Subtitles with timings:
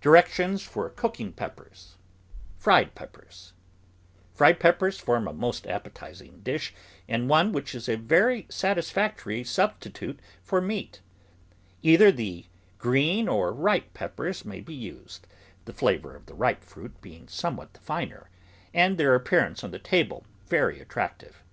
[0.00, 1.96] DIRECTIONS FOR COOKING PEPPERS
[2.56, 3.52] FRIED PEPPERS
[4.32, 6.72] Fried peppers form a most appetising dish
[7.06, 11.92] and one which is a very satisfactory substitute for THE GROWING OF VARIOUS VEGETABLES meat.
[12.06, 12.46] Either the
[12.78, 15.26] green or ripe peppers may be used,
[15.66, 18.30] the flavour of the ripe fruit being somewhat the finer,
[18.72, 21.44] and their appearance on the table very attractive.